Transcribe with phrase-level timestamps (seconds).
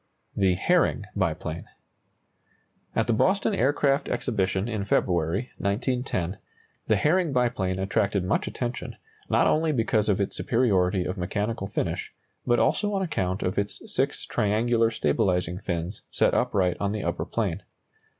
[0.35, 1.65] THE HERRING BIPLANE.
[2.95, 6.39] At the Boston Aircraft Exhibition in February, 1910,
[6.87, 8.95] the Herring biplane attracted much attention,
[9.29, 12.15] not only because of its superiority of mechanical finish,
[12.47, 17.23] but also on account of its six triangular stabilizing fins set upright on the upper
[17.23, 17.61] plane.